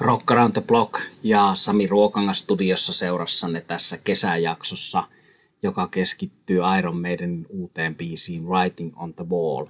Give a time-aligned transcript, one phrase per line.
[0.00, 5.04] Rock Around the Block ja Sami Ruokangas studiossa seurassanne tässä kesäjaksossa,
[5.62, 9.66] joka keskittyy Iron Maiden uuteen biisiin Writing on the Wall.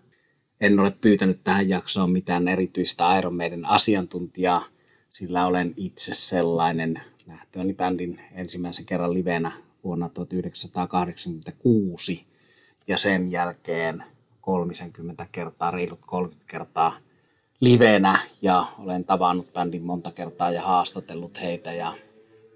[0.61, 4.65] En ole pyytänyt tähän jaksoon mitään erityistä Iron Maiden asiantuntijaa,
[5.11, 9.53] sillä olen itse sellainen nähtyäni bändin ensimmäisen kerran livenä
[9.85, 12.27] vuonna 1986
[12.87, 14.05] ja sen jälkeen
[14.41, 16.99] 30 kertaa, reilut 30 kertaa–
[17.63, 21.95] livenä ja olen tavannut bändin monta kertaa ja haastatellut heitä ja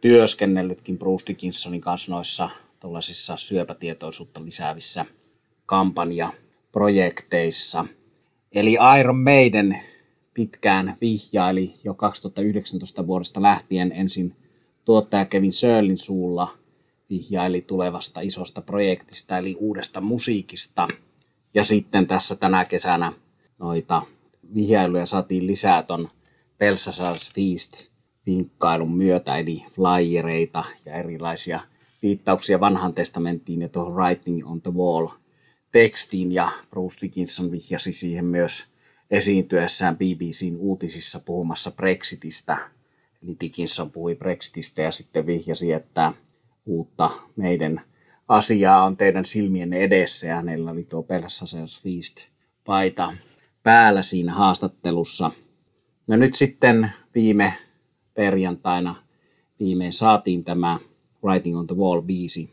[0.01, 5.07] työskennellytkin Bruce Dickinsonin kanssa noissa tuollaisissa syöpätietoisuutta lisäävissä
[5.67, 7.85] kampanjaprojekteissa.
[8.53, 9.81] Eli Iron Maiden
[10.35, 14.37] pitkään vihjaili jo 2019 vuodesta lähtien ensin
[14.85, 16.49] tuottaja Kevin Sörlin suulla
[17.11, 20.89] vihjaili tulevasta isosta projektista eli uudesta musiikista.
[21.55, 23.13] Ja sitten tässä tänä kesänä
[23.59, 24.03] noita
[24.55, 26.09] vihjailuja saatiin lisää ton
[26.65, 27.91] Belsasar's Feast
[28.27, 31.61] vinkkailun myötä, eli flyereita ja erilaisia
[32.03, 35.09] viittauksia vanhan testamenttiin ja tuohon Writing on the Wall
[35.73, 38.67] tekstiin, ja Bruce Dickinson vihjasi siihen myös
[39.11, 42.59] esiintyessään BBCn uutisissa puhumassa Brexitistä.
[43.23, 46.13] Eli Dickinson puhui Brexitistä ja sitten vihjasi, että
[46.67, 47.81] uutta meidän
[48.29, 52.17] asiaa on teidän silmienne edessä, ja hänellä oli tuo Belsasar's Feast
[52.65, 53.13] paita
[53.67, 55.31] päällä siinä haastattelussa.
[56.07, 57.55] No nyt sitten viime
[58.15, 58.95] perjantaina
[59.61, 60.79] viimein saatiin tämä
[61.25, 62.51] Writing on the Wall biisi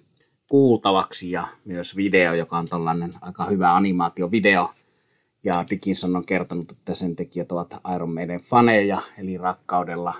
[0.49, 4.69] kuultavaksi ja myös video, joka on tällainen aika hyvä animaatiovideo.
[5.43, 10.13] Ja Dickinson on kertonut, että sen tekijät ovat Iron Maiden faneja, eli rakkaudella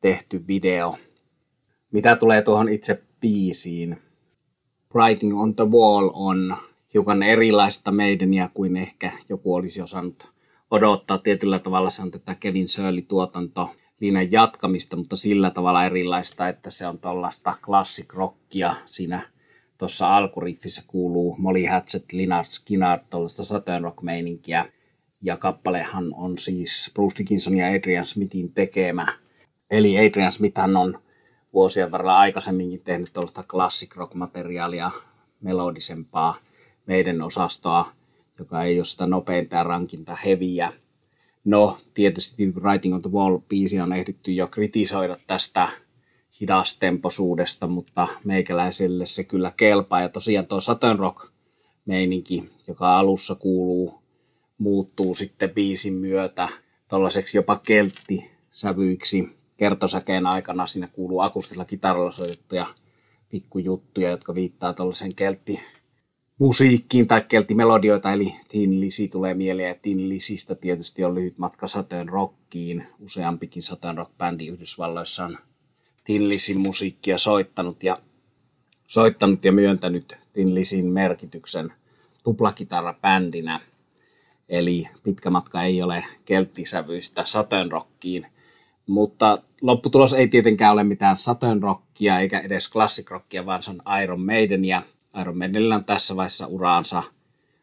[0.00, 0.94] tehty video.
[1.92, 3.96] Mitä tulee tuohon itse biisiin,
[4.94, 6.56] Writing on the Wall on
[6.96, 10.32] hiukan erilaista meidäniä kuin ehkä joku olisi osannut
[10.70, 11.18] odottaa.
[11.18, 16.86] Tietyllä tavalla se on tätä Kevin Shirley-tuotanto linjan jatkamista, mutta sillä tavalla erilaista, että se
[16.86, 18.74] on tuollaista classic rockia.
[18.84, 19.22] Siinä
[19.78, 24.66] tuossa alkuriffissä kuuluu Molly Hatchet, Lynyrd Skynyrd, tuollaista Saturn rock-meininkiä.
[25.22, 29.18] Ja kappalehan on siis Bruce Dickinson ja Adrian Smithin tekemä.
[29.70, 30.98] Eli Adrian Smith on
[31.52, 34.90] vuosien varrella aikaisemminkin tehnyt tuollaista classic rock-materiaalia,
[35.40, 36.36] melodisempaa
[36.86, 37.92] meidän osastoa,
[38.38, 40.72] joka ei ole sitä nopeinta rankinta heviä.
[41.44, 45.68] No, tietysti Writing on the Wall-biisi on ehditty jo kritisoida tästä
[46.40, 50.00] hidastemposuudesta, mutta meikäläiselle se kyllä kelpaa.
[50.00, 51.30] Ja tosiaan tuo Saturn Rock
[51.86, 54.02] meininki, joka alussa kuuluu,
[54.58, 56.48] muuttuu sitten biisin myötä
[56.88, 59.36] tuollaiseksi jopa kelttisävyiksi.
[59.56, 62.66] Kertosäkeen aikana siinä kuuluu akustisella kitaralla soitettuja
[63.28, 65.60] pikkujuttuja, jotka viittaa tuollaiseen keltti
[66.38, 71.68] musiikkiin tai keltimelodioita, eli Tin Lisi tulee mieleen, ja Tin Lisistä tietysti on lyhyt matka
[71.68, 72.86] Saturn Rockiin.
[73.00, 75.38] Useampikin Saturn Rock-bändi Yhdysvalloissa on
[76.04, 77.96] Tin Lisin musiikkia soittanut ja,
[78.86, 81.72] soittanut ja myöntänyt Tin Lisin merkityksen
[82.22, 83.60] tuplakitarra-bändinä.
[84.48, 88.26] Eli pitkä matka ei ole kelttisävyistä Saturn Rockiin,
[88.86, 93.80] mutta lopputulos ei tietenkään ole mitään Saturn Rockia eikä edes Classic Rockia, vaan se on
[94.02, 94.95] Iron Maidenia– Iron
[95.34, 97.02] Maidenillä on tässä vaiheessa uraansa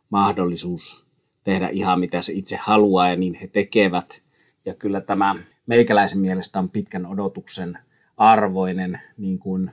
[0.09, 1.05] mahdollisuus
[1.43, 4.23] tehdä ihan mitä se itse haluaa ja niin he tekevät.
[4.65, 7.77] Ja kyllä tämä meikäläisen mielestä on pitkän odotuksen
[8.17, 9.71] arvoinen, niin kuin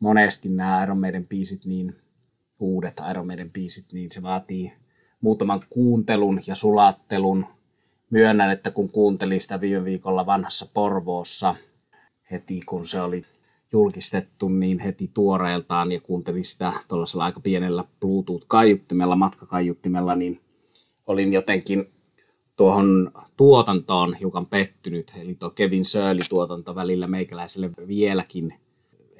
[0.00, 1.96] monesti nämä Iron Maiden biisit, niin
[2.58, 4.72] uudet Iron Maiden biisit, niin se vaatii
[5.20, 7.46] muutaman kuuntelun ja sulattelun.
[8.10, 11.54] Myönnän, että kun kuuntelin sitä viime viikolla vanhassa Porvoossa,
[12.30, 13.24] heti kun se oli
[13.72, 20.40] julkistettu niin heti tuoreeltaan ja kuuntelin sitä tuollaisella aika pienellä Bluetooth-kaiuttimella, matkakaiuttimella, niin
[21.06, 21.90] olin jotenkin
[22.56, 25.12] tuohon tuotantoon hiukan pettynyt.
[25.20, 28.54] Eli tuo Kevin Shirley-tuotanto välillä meikäläiselle vieläkin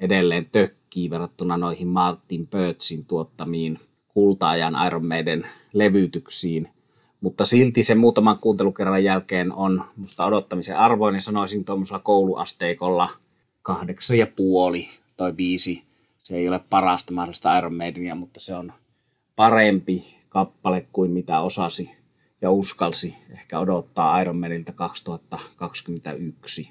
[0.00, 6.68] edelleen tökkii verrattuna noihin Martin Birchin tuottamiin kultaajan Iron Maiden levytyksiin.
[7.20, 13.08] Mutta silti se muutaman kuuntelukerran jälkeen on musta odottamisen arvoinen, sanoisin tuommoisella kouluasteikolla–
[13.62, 15.84] kahdeksan ja puoli tai viisi.
[16.18, 18.72] Se ei ole parasta mahdollista Iron Maidenia, mutta se on
[19.36, 21.90] parempi kappale kuin mitä osasi
[22.42, 26.70] ja uskalsi ehkä odottaa Iron Maidenilta 2021.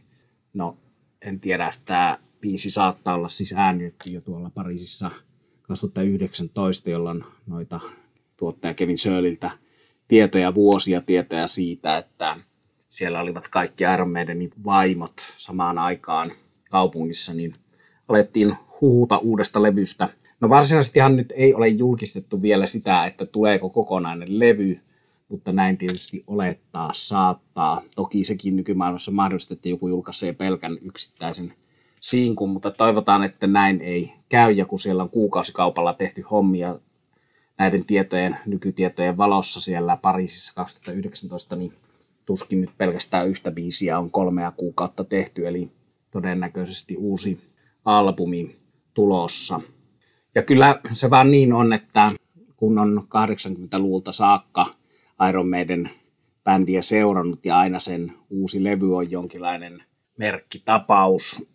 [0.54, 0.78] No,
[1.22, 5.12] en tiedä, tämä biisi saattaa olla siis äänitetty jo tuolla Pariisissa
[5.62, 7.80] 2019, jolloin noita
[8.38, 9.52] tuottaja Kevin Shirleyltä
[10.08, 12.38] tietoja, vuosia tietoja siitä, että
[12.88, 16.32] siellä olivat kaikki Iron Maidenin vaimot samaan aikaan
[16.72, 17.54] kaupungissa, niin
[18.08, 20.10] alettiin huhuta uudesta levystä.
[20.40, 24.80] No varsinaisestihan nyt ei ole julkistettu vielä sitä, että tuleeko kokonainen levy,
[25.30, 27.82] mutta näin tietysti olettaa saattaa.
[27.96, 31.54] Toki sekin nykymaailmassa mahdollista, että joku julkaisee pelkän yksittäisen
[32.02, 36.80] sinkun, mutta toivotaan, että näin ei käy, ja kun siellä on kuukausikaupalla tehty hommia
[37.58, 41.74] näiden tietojen, nykytietojen valossa siellä Pariisissa 2019, niin
[42.26, 45.72] tuskin nyt pelkästään yhtä biisiä on kolmea kuukautta tehty, eli
[46.12, 47.42] todennäköisesti uusi
[47.86, 48.56] albumi
[48.94, 49.62] tulossa.
[50.36, 52.10] Ja kyllä se vaan niin on, että
[52.58, 54.66] kun on 80-luvulta saakka
[55.30, 55.90] Iron Maiden
[56.44, 59.84] bändiä seurannut ja aina sen uusi levy on jonkinlainen
[60.18, 61.48] merkkitapaus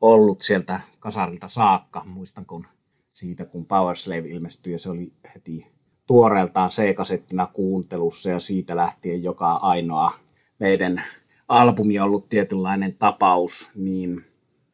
[0.00, 2.04] ollut sieltä kasarilta saakka.
[2.06, 2.66] Muistan kun
[3.10, 5.66] siitä, kun Power Slave ilmestyi ja se oli heti
[6.06, 10.12] tuoreeltaan C-kasettina kuuntelussa ja siitä lähtien joka ainoa
[10.58, 11.02] meidän
[11.48, 14.24] albumi ollut tietynlainen tapaus, niin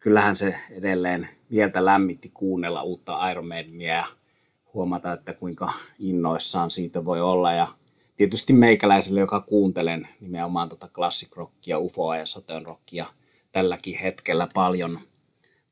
[0.01, 4.07] kyllähän se edelleen mieltä lämmitti kuunnella uutta Iron Maidenia ja
[4.75, 7.53] huomata, että kuinka innoissaan siitä voi olla.
[7.53, 7.69] Ja
[8.17, 13.07] tietysti meikäläiselle, joka kuuntelen nimenomaan tota classic rockia, ufoa ja sateen rockia
[13.53, 14.99] tälläkin hetkellä paljon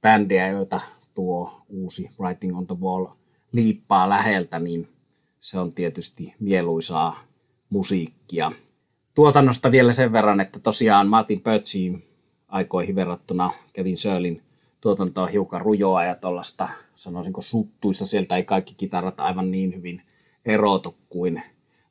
[0.01, 0.81] bändejä, joita
[1.15, 3.07] tuo uusi Writing on the Wall
[3.53, 4.89] liippaa läheltä, niin
[5.41, 7.25] se on tietysti mieluisaa
[7.71, 8.53] musiikkia.
[9.14, 12.05] Tuotannosta vielä sen verran, että tosiaan Martin Pötsiin
[12.49, 14.43] aikoihin verrattuna Kevin Sörlin
[14.81, 20.03] tuotanto on hiukan rujoa ja tuollaista, sanoisinko suttuista, sieltä ei kaikki kitarat aivan niin hyvin
[20.44, 21.43] erotu kuin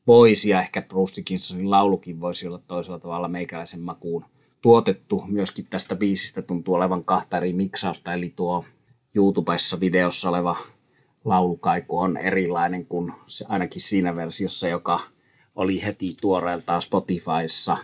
[0.07, 4.25] voisi, ja ehkä Bruce Dickinsonin laulukin voisi olla toisella tavalla meikäläisen makuun
[4.62, 5.24] tuotettu.
[5.27, 8.65] Myöskin tästä biisistä tuntuu olevan kahta eri miksausta, eli tuo
[9.15, 10.56] YouTubessa videossa oleva
[11.25, 15.00] laulukaiku on erilainen kuin se, ainakin siinä versiossa, joka
[15.56, 17.77] oli heti tuoreeltaan Spotifyssa.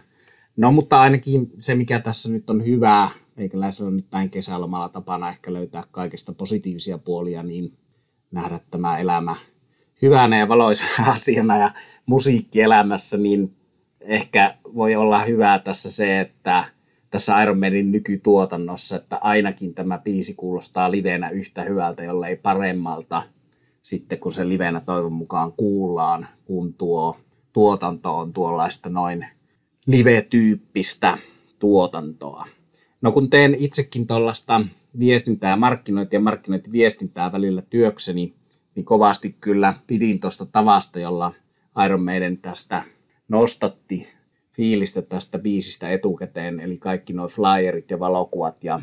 [0.58, 5.30] No mutta ainakin se, mikä tässä nyt on hyvää, meikäläisellä on nyt näin kesälomalla tapana
[5.30, 7.78] ehkä löytää kaikista positiivisia puolia, niin
[8.32, 9.36] nähdä tämä elämä
[10.02, 11.72] hyvänä ja valoisena asiana ja
[12.06, 13.56] musiikki elämässä, niin
[14.02, 16.64] ehkä voi olla hyvää tässä se, että
[17.10, 23.24] tässä Iron Manin nykytuotannossa, että ainakin tämä biisi kuulostaa livenä yhtä hyvältä, jollei paremmalta
[23.82, 27.18] sitten kun se livenä toivon mukaan kuullaan, kun tuo
[27.58, 29.26] tuotanto on tuollaista noin
[29.86, 31.18] live-tyyppistä
[31.60, 32.48] tuotantoa.
[33.02, 34.62] No kun teen itsekin tuollaista
[35.00, 38.34] viestintää, markkinointia ja markkinointiviestintää välillä työkseni,
[38.76, 41.34] niin kovasti kyllä pidin tuosta tavasta, jolla
[41.86, 42.84] Iron Maiden tästä
[43.30, 44.08] nostatti
[44.54, 48.80] fiilistä tästä biisistä etukäteen, eli kaikki nuo flyerit ja valokuvat ja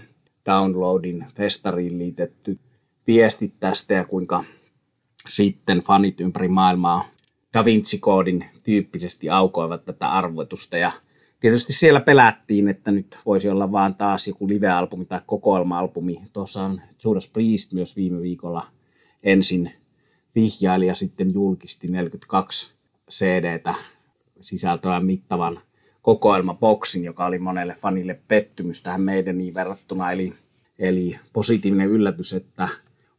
[0.46, 2.58] downloadin festariin liitetty
[3.06, 4.44] viestit tästä ja kuinka
[5.28, 7.13] sitten fanit ympäri maailmaa
[7.54, 10.92] Da Vinci-koodin tyyppisesti aukoivat tätä arvoitusta ja
[11.40, 16.20] tietysti siellä pelättiin, että nyt voisi olla vaan taas joku live-albumi tai kokoelma-albumi.
[16.32, 18.66] Tuossa on Judas Priest myös viime viikolla
[19.22, 19.72] ensin
[20.34, 22.72] vihjaili ja sitten julkisti 42
[23.10, 23.74] CDtä
[24.40, 25.60] sisältävän mittavan
[26.02, 30.12] kokoelmaboksin, joka oli monelle fanille pettymys tähän meidän niin verrattuna.
[30.12, 30.32] Eli,
[30.78, 32.68] eli positiivinen yllätys, että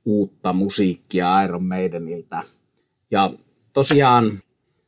[0.06, 2.44] uutta musiikkia Iron Maidenilta.
[3.12, 3.34] Ja
[3.76, 4.40] tosiaan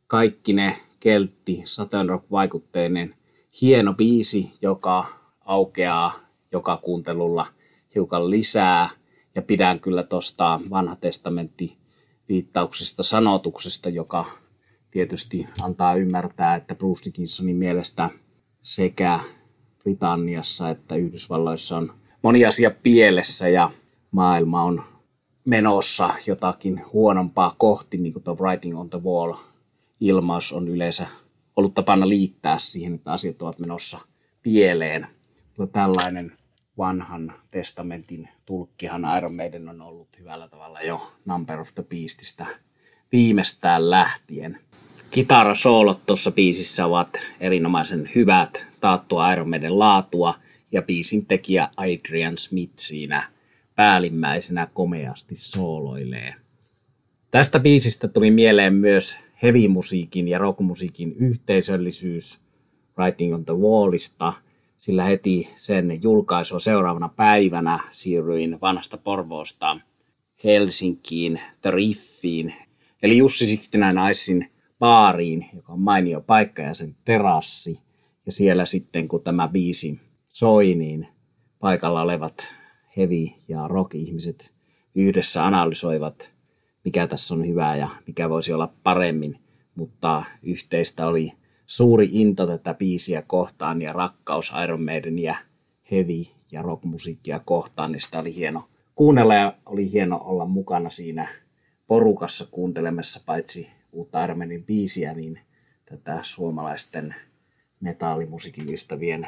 [0.08, 3.16] kaikki ne keltti Saturn Rock-vaikutteinen
[3.62, 5.06] hieno biisi, joka
[5.46, 6.14] aukeaa
[6.52, 7.48] joka kuuntelulla
[7.96, 8.90] hiukan lisää.
[9.36, 11.78] Ja pidän kyllä tuosta vanha testamentti
[12.30, 14.26] viittauksesta sanotuksesta, joka
[14.92, 18.10] tietysti antaa ymmärtää, että Bruce Dickinsonin mielestä
[18.62, 19.20] sekä
[19.84, 23.72] Britanniassa että Yhdysvalloissa on moni asia pielessä ja
[24.12, 24.84] maailma on
[25.48, 29.34] menossa jotakin huonompaa kohti, niin kuin tuo Writing on the Wall
[30.00, 31.08] ilmaus on yleensä
[31.56, 34.00] ollut tapana liittää siihen, että asiat ovat menossa
[34.44, 35.08] pieleen.
[35.58, 36.34] Mutta tällainen
[36.78, 42.46] vanhan testamentin tulkkihan Iron Maiden on ollut hyvällä tavalla jo Number of the Beastistä
[43.12, 44.60] viimeistään lähtien.
[45.12, 50.34] Kitarasoolot tuossa biisissä ovat erinomaisen hyvät, taattua Iron Maiden laatua
[50.72, 53.37] ja biisin tekijä Adrian Smith siinä
[53.78, 56.34] päällimmäisenä komeasti sooloilee.
[57.32, 62.42] Tästä biisistä tuli mieleen myös heavy-musiikin ja rockmusiikin yhteisöllisyys
[62.98, 64.34] Writing on the Wallista,
[64.78, 69.80] sillä heti sen julkaisua seuraavana päivänä siirryin vanhasta Porvoosta
[70.44, 72.54] Helsinkiin, The Riffiin,
[73.04, 77.80] eli Jussi Sixtinine baariin, joka on mainio paikka ja sen terassi.
[78.26, 81.08] Ja siellä sitten, kun tämä biisi soi, niin
[81.60, 82.57] paikalla olevat
[82.98, 84.54] heavy- ja rock-ihmiset
[84.96, 86.34] yhdessä analysoivat,
[86.86, 89.40] mikä tässä on hyvää ja mikä voisi olla paremmin.
[89.76, 91.32] Mutta yhteistä oli
[91.66, 95.36] suuri into tätä biisiä kohtaan ja rakkaus Iron Maidenia
[95.92, 101.28] heavy- ja rockmusiikkia kohtaan, niin sitä oli hieno kuunnella ja oli hieno olla mukana siinä
[101.88, 105.40] porukassa kuuntelemassa paitsi uutta Iron Maiden biisiä, niin
[105.86, 107.16] tätä suomalaisten
[107.80, 109.28] metallimusiikin ystävien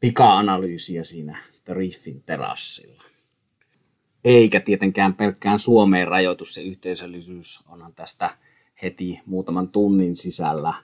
[0.00, 1.38] pika-analyysiä siinä
[1.68, 3.02] Riffin terassilla.
[4.24, 8.36] Eikä tietenkään pelkkään Suomeen rajoitus se yhteisöllisyys, onhan tästä
[8.82, 10.74] heti muutaman tunnin sisällä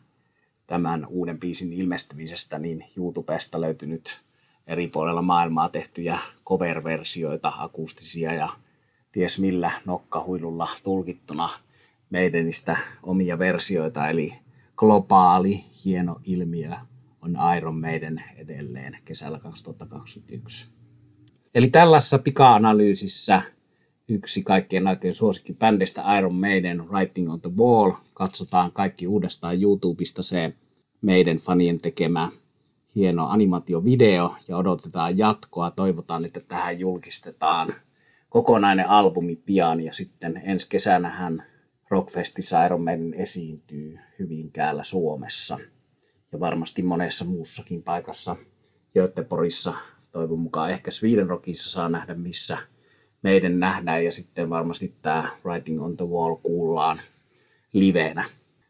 [0.66, 4.20] tämän uuden biisin ilmestymisestä, niin YouTubesta löytynyt
[4.66, 8.48] eri puolilla maailmaa tehtyjä cover-versioita, akustisia ja
[9.12, 11.48] ties millä nokkahuilulla tulkittuna
[12.10, 14.34] meidänistä omia versioita, eli
[14.76, 16.70] globaali hieno ilmiö
[17.26, 20.68] on Iron Maiden edelleen kesällä 2021.
[21.54, 23.42] Eli tällaisessa pika-analyysissä
[24.08, 25.14] yksi kaikkien aikojen
[25.58, 27.92] bändistä Iron Maiden Writing on the Wall.
[28.14, 30.54] Katsotaan kaikki uudestaan YouTubesta se
[31.02, 32.28] meidän fanien tekemä
[32.94, 35.70] hieno animaatiovideo ja odotetaan jatkoa.
[35.70, 37.74] Toivotaan, että tähän julkistetaan
[38.28, 41.44] kokonainen albumi pian ja sitten ensi kesänähän
[41.90, 45.58] Rockfestissä Iron Maiden esiintyy Hyvinkäällä Suomessa
[46.36, 48.36] ja varmasti monessa muussakin paikassa.
[48.94, 49.74] Göteborgissa
[50.12, 52.58] toivon mukaan ehkä Sweden Rockissa saa nähdä missä
[53.22, 57.00] meidän nähdään ja sitten varmasti tämä Writing on the Wall kuullaan
[57.72, 58.24] livenä.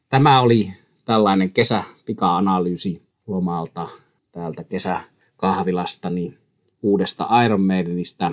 [0.08, 0.66] Tämä oli
[1.04, 3.88] tällainen kesäpika-analyysi lomalta
[4.32, 6.38] täältä kesäkahvilastani
[6.82, 8.32] uudesta Iron Maidenistä.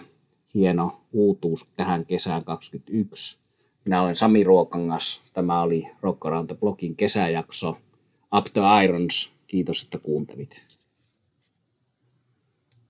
[0.53, 3.39] Hieno uutuus tähän kesään 2021.
[3.85, 5.21] Minä olen Sami Ruokangas.
[5.33, 7.77] Tämä oli Rock Around the Blockin kesäjakso.
[8.37, 9.31] Up to Irons.
[9.47, 10.65] Kiitos, että kuuntelit.